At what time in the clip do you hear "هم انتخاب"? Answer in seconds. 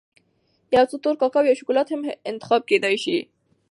1.89-2.61